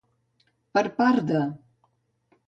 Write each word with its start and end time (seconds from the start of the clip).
Per 0.77 0.83
part 1.01 1.19
de. 1.31 1.41